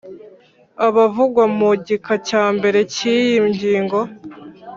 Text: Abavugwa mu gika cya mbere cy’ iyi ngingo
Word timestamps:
Abavugwa 0.87 1.43
mu 1.57 1.69
gika 1.87 2.13
cya 2.27 2.43
mbere 2.55 2.79
cy’ 2.93 3.01
iyi 3.15 3.35
ngingo 3.49 3.99